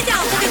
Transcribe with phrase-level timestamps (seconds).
[0.00, 0.49] it down